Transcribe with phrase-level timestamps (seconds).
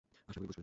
[0.29, 0.59] আশা করি বুঝবে।